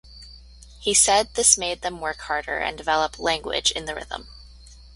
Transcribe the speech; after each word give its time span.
He 0.79 0.95
said 0.95 1.35
this 1.35 1.59
made 1.59 1.83
them 1.83 2.01
work 2.01 2.21
harder 2.21 2.57
and 2.57 2.75
develop 2.75 3.19
"language" 3.19 3.69
in 3.69 3.85
the 3.85 3.93
rhythm. 3.93 4.29